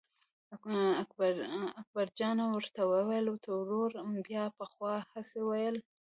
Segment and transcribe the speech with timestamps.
[1.83, 3.91] اکبرجان ورته وویل ترور
[4.27, 5.75] بیا پخوا هسې ویل.